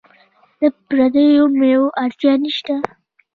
د 0.59 0.61
پردیو 0.87 1.43
میوو 1.59 1.95
اړتیا 2.03 2.33
نشته. 2.43 2.75